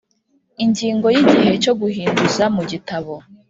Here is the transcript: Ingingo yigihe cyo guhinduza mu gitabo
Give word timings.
Ingingo 0.63 1.07
yigihe 1.15 1.51
cyo 1.63 1.73
guhinduza 1.81 2.43
mu 2.55 2.63
gitabo 2.71 3.13